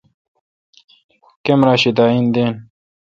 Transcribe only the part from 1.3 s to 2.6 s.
کمرا شی داین دین۔